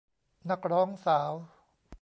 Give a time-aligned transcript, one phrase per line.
[0.49, 1.31] นักร้องสาว